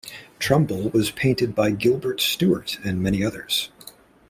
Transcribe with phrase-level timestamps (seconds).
[0.39, 3.69] Trumbull was painted by Gilbert Stuart and many others.